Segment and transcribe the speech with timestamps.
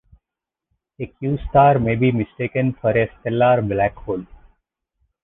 [0.99, 4.25] A Q-Star may be mistaken for a stellar black hole.